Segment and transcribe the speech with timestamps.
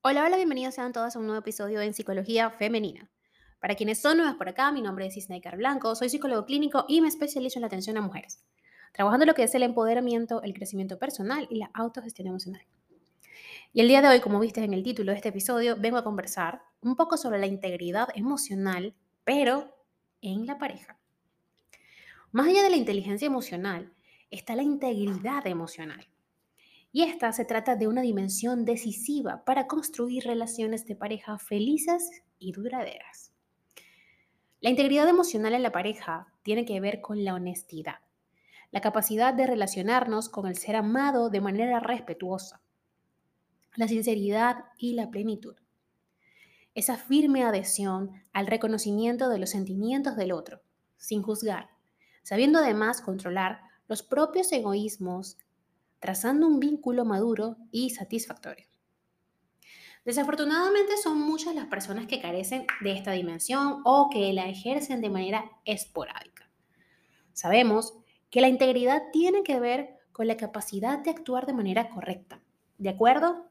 [0.00, 3.10] Hola, hola, bienvenidos sean todos a un nuevo episodio en Psicología Femenina.
[3.58, 7.00] Para quienes son nuevas por acá, mi nombre es Isnaikar Blanco, soy psicólogo clínico y
[7.00, 8.44] me especializo en la atención a mujeres,
[8.92, 12.62] trabajando lo que es el empoderamiento, el crecimiento personal y la autogestión emocional.
[13.72, 16.04] Y el día de hoy, como viste en el título de este episodio, vengo a
[16.04, 19.74] conversar un poco sobre la integridad emocional, pero
[20.20, 20.96] en la pareja.
[22.30, 23.92] Más allá de la inteligencia emocional,
[24.30, 26.06] está la integridad emocional.
[26.90, 32.52] Y esta se trata de una dimensión decisiva para construir relaciones de pareja felices y
[32.52, 33.32] duraderas.
[34.60, 38.00] La integridad emocional en la pareja tiene que ver con la honestidad,
[38.72, 42.60] la capacidad de relacionarnos con el ser amado de manera respetuosa,
[43.76, 45.56] la sinceridad y la plenitud.
[46.74, 50.60] Esa firme adhesión al reconocimiento de los sentimientos del otro,
[50.96, 51.70] sin juzgar,
[52.22, 55.38] sabiendo además controlar los propios egoísmos
[56.00, 58.66] trazando un vínculo maduro y satisfactorio.
[60.04, 65.10] Desafortunadamente son muchas las personas que carecen de esta dimensión o que la ejercen de
[65.10, 66.48] manera esporádica.
[67.32, 67.94] Sabemos
[68.30, 72.40] que la integridad tiene que ver con la capacidad de actuar de manera correcta,
[72.78, 73.48] de acuerdo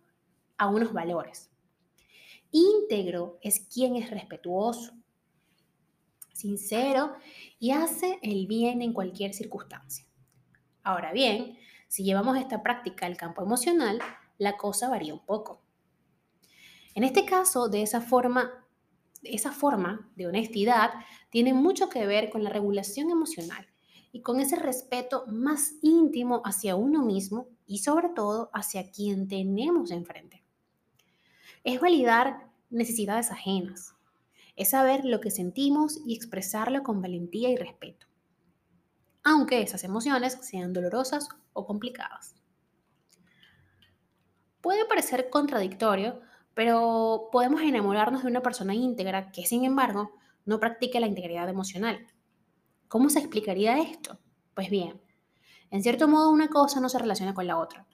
[0.57, 1.51] a unos valores.
[2.51, 4.93] Íntegro es quien es respetuoso,
[6.33, 7.13] sincero
[7.59, 10.05] y hace el bien en cualquier circunstancia.
[10.83, 13.99] Ahora bien, si llevamos esta práctica al campo emocional,
[14.37, 15.61] la cosa varía un poco.
[16.95, 18.65] En este caso, de esa forma,
[19.23, 20.91] esa forma de honestidad
[21.29, 23.67] tiene mucho que ver con la regulación emocional
[24.11, 29.91] y con ese respeto más íntimo hacia uno mismo y sobre todo hacia quien tenemos
[29.91, 30.43] enfrente.
[31.63, 33.95] Es validar necesidades ajenas,
[34.55, 38.06] es saber lo que sentimos y expresarlo con valentía y respeto
[39.27, 42.33] aunque esas emociones sean dolorosas o complicadas.
[44.61, 46.21] Puede parecer contradictorio,
[46.53, 50.11] pero podemos enamorarnos de una persona íntegra que, sin embargo,
[50.45, 52.07] no practique la integridad emocional.
[52.87, 54.17] ¿Cómo se explicaría esto?
[54.55, 55.01] Pues bien,
[55.71, 57.85] en cierto modo una cosa no se relaciona con la otra.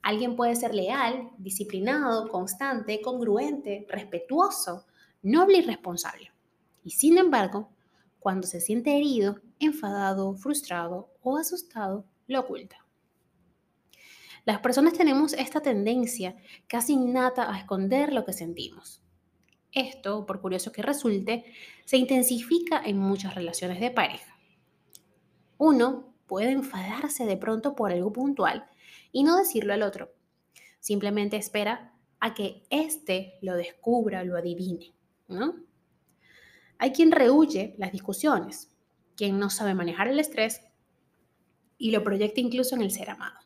[0.00, 4.86] Alguien puede ser leal, disciplinado, constante, congruente, respetuoso,
[5.20, 6.32] noble y responsable.
[6.82, 7.68] Y sin embargo,
[8.20, 12.86] cuando se siente herido, enfadado, frustrado o asustado, lo oculta.
[14.44, 16.36] Las personas tenemos esta tendencia
[16.66, 19.02] casi innata a esconder lo que sentimos.
[19.72, 21.44] Esto, por curioso que resulte,
[21.84, 24.36] se intensifica en muchas relaciones de pareja.
[25.58, 28.68] Uno puede enfadarse de pronto por algo puntual
[29.12, 30.12] y no decirlo al otro.
[30.80, 34.94] Simplemente espera a que éste lo descubra, lo adivine,
[35.28, 35.69] ¿no?
[36.82, 38.70] Hay quien rehuye las discusiones,
[39.14, 40.62] quien no sabe manejar el estrés
[41.76, 43.38] y lo proyecta incluso en el ser amado.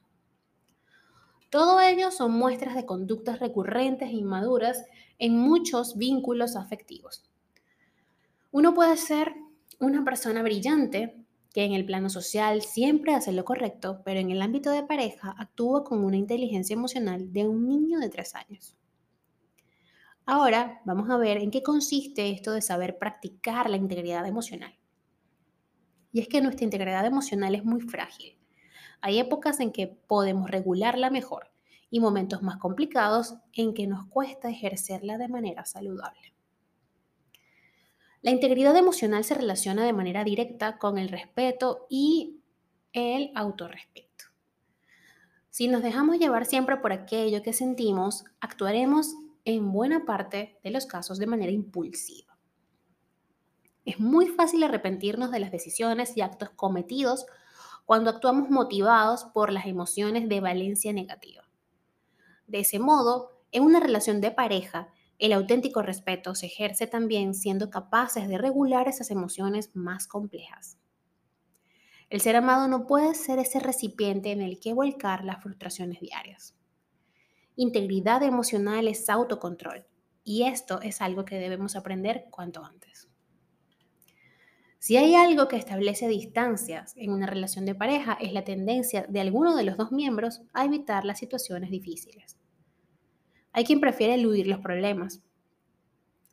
[1.51, 4.85] Todo ello son muestras de conductas recurrentes e inmaduras
[5.19, 7.29] en muchos vínculos afectivos.
[8.53, 9.35] Uno puede ser
[9.81, 11.17] una persona brillante
[11.53, 15.35] que en el plano social siempre hace lo correcto, pero en el ámbito de pareja
[15.37, 18.77] actúa con una inteligencia emocional de un niño de tres años.
[20.27, 24.79] Ahora vamos a ver en qué consiste esto de saber practicar la integridad emocional.
[26.13, 28.39] Y es que nuestra integridad emocional es muy frágil.
[29.03, 31.51] Hay épocas en que podemos regularla mejor
[31.91, 36.35] y momentos más complicados en que nos cuesta ejercerla de manera saludable.
[38.23, 42.41] La integridad emocional se relaciona de manera directa con el respeto y
[42.95, 44.25] el autorrespeto.
[45.51, 50.87] Si nos dejamos llevar siempre por aquello que sentimos, actuaremos en buena parte de los
[50.87, 52.37] casos de manera impulsiva.
[53.85, 57.27] Es muy fácil arrepentirnos de las decisiones y actos cometidos
[57.85, 61.43] cuando actuamos motivados por las emociones de valencia negativa.
[62.47, 64.89] De ese modo, en una relación de pareja,
[65.19, 70.79] el auténtico respeto se ejerce también siendo capaces de regular esas emociones más complejas.
[72.11, 76.57] El ser amado no puede ser ese recipiente en el que volcar las frustraciones diarias.
[77.57, 79.87] Integridad emocional es autocontrol
[80.25, 83.09] y esto es algo que debemos aprender cuanto antes.
[84.81, 89.21] Si hay algo que establece distancias en una relación de pareja es la tendencia de
[89.21, 92.37] alguno de los dos miembros a evitar las situaciones difíciles.
[93.53, 95.23] Hay quien prefiere eludir los problemas.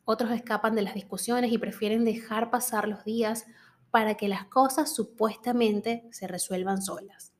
[0.04, 3.46] Otros escapan de las discusiones y prefieren dejar pasar los días
[3.90, 7.31] para que las cosas supuestamente se resuelvan solas.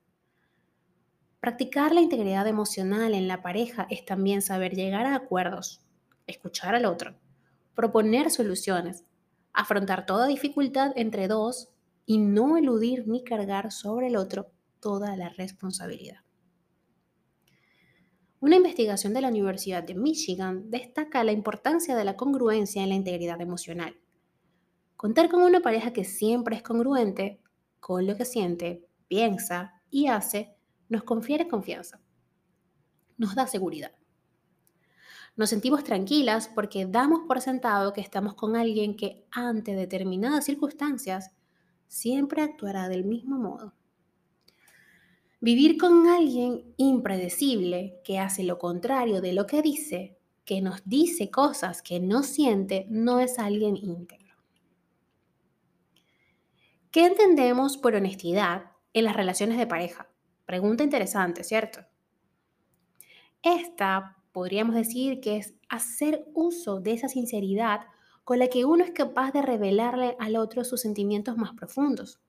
[1.42, 5.80] Practicar la integridad emocional en la pareja es también saber llegar a acuerdos,
[6.28, 7.16] escuchar al otro,
[7.74, 9.02] proponer soluciones,
[9.52, 11.70] afrontar toda dificultad entre dos
[12.06, 16.20] y no eludir ni cargar sobre el otro toda la responsabilidad.
[18.38, 22.94] Una investigación de la Universidad de Michigan destaca la importancia de la congruencia en la
[22.94, 23.96] integridad emocional.
[24.96, 27.40] Contar con una pareja que siempre es congruente
[27.80, 30.54] con lo que siente, piensa y hace
[30.92, 32.00] nos confiere confianza,
[33.16, 33.92] nos da seguridad.
[35.36, 41.30] Nos sentimos tranquilas porque damos por sentado que estamos con alguien que ante determinadas circunstancias
[41.88, 43.72] siempre actuará del mismo modo.
[45.40, 51.30] Vivir con alguien impredecible que hace lo contrario de lo que dice, que nos dice
[51.30, 54.36] cosas que no siente, no es alguien íntegro.
[56.90, 60.11] ¿Qué entendemos por honestidad en las relaciones de pareja?
[60.52, 61.80] Pregunta interesante, ¿cierto?
[63.42, 67.86] Esta podríamos decir que es hacer uso de esa sinceridad
[68.22, 72.20] con la que uno es capaz de revelarle al otro sus sentimientos más profundos.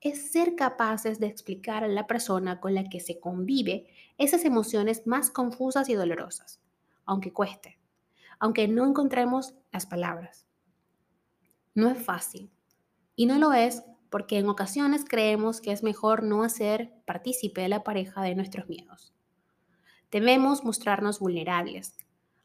[0.00, 3.86] Es ser capaces de explicar a la persona con la que se convive
[4.18, 6.60] esas emociones más confusas y dolorosas,
[7.04, 7.78] aunque cueste,
[8.40, 10.48] aunque no encontremos las palabras.
[11.76, 12.50] No es fácil,
[13.14, 17.68] y no lo es porque en ocasiones creemos que es mejor no hacer partícipe de
[17.68, 19.14] la pareja de nuestros miedos.
[20.10, 21.96] Debemos mostrarnos vulnerables,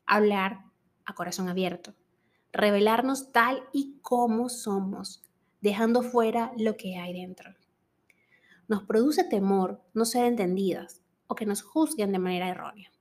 [0.06, 0.65] hablar
[1.06, 1.95] a corazón abierto,
[2.53, 5.23] revelarnos tal y como somos,
[5.62, 7.56] dejando fuera lo que hay dentro.
[8.68, 12.91] Nos produce temor no ser entendidas o que nos juzguen de manera errónea.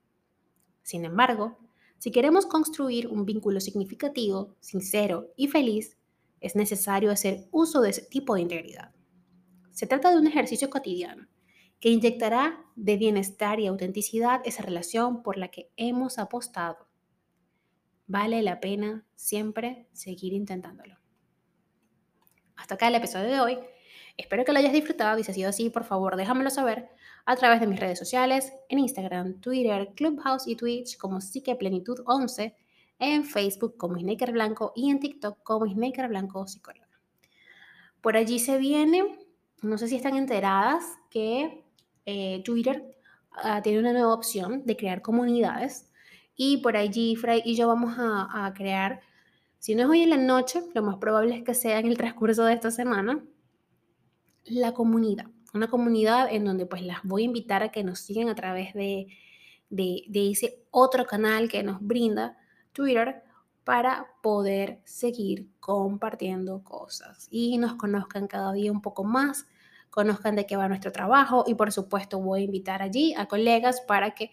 [0.82, 1.58] Sin embargo,
[1.99, 5.96] si queremos construir un vínculo significativo, sincero y feliz,
[6.44, 8.93] es necesario hacer uso de ese tipo de integridad.
[9.70, 11.26] Se trata de un ejercicio cotidiano
[11.81, 16.87] que inyectará de bienestar y autenticidad esa relación por la que hemos apostado.
[18.06, 20.99] Vale la pena siempre seguir intentándolo.
[22.56, 23.58] Hasta acá el episodio de hoy.
[24.19, 26.91] Espero que lo hayas disfrutado y si ha sido así, por favor déjamelo saber
[27.25, 32.55] a través de mis redes sociales, en Instagram, Twitter, Clubhouse y Twitch como Psiqueplenitud11,
[32.99, 36.88] en Facebook como Snaker Blanco y en TikTok como Snaker Blanco Psicóloga.
[38.00, 39.19] Por allí se viene,
[39.62, 41.64] no sé si están enteradas, que
[42.06, 42.96] eh, Twitter
[43.32, 45.91] ah, tiene una nueva opción de crear comunidades
[46.37, 49.00] y por allí Frey y yo vamos a, crear,
[49.58, 51.96] si no es hoy en la noche, lo más probable es que sea en el
[51.96, 53.25] transcurso de esta semana,
[54.44, 55.26] la comunidad.
[55.55, 58.75] Una comunidad en donde pues las voy a invitar a que nos sigan a través
[58.75, 59.06] de,
[59.70, 62.37] de ese otro canal que nos brinda
[62.75, 63.23] Twitter
[63.65, 69.47] para poder seguir compartiendo cosas y nos conozcan cada día un poco más
[69.94, 73.81] conozcan de qué va nuestro trabajo y por supuesto voy a invitar allí a colegas
[73.81, 74.32] para que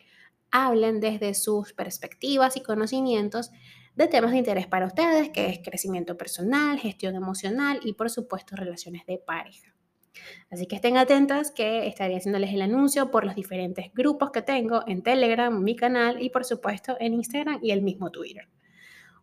[0.49, 3.51] hablen desde sus perspectivas y conocimientos
[3.95, 8.55] de temas de interés para ustedes, que es crecimiento personal, gestión emocional y por supuesto
[8.55, 9.75] relaciones de pareja.
[10.49, 14.83] Así que estén atentas que estaré haciéndoles el anuncio por los diferentes grupos que tengo
[14.87, 18.49] en Telegram, mi canal y por supuesto en Instagram y el mismo Twitter.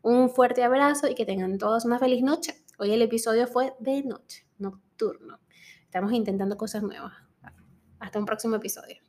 [0.02, 2.54] Un fuerte abrazo y que tengan todos una feliz noche.
[2.78, 5.40] Hoy el episodio fue de noche, nocturno.
[5.84, 7.12] Estamos intentando cosas nuevas.
[7.98, 9.07] Hasta un próximo episodio.